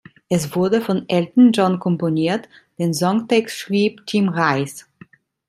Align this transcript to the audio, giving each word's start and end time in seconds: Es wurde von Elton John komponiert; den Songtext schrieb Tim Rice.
Es 0.29 0.55
wurde 0.55 0.81
von 0.81 1.07
Elton 1.09 1.51
John 1.51 1.77
komponiert; 1.77 2.49
den 2.79 2.91
Songtext 2.91 3.55
schrieb 3.55 4.03
Tim 4.07 4.29
Rice. 4.29 4.87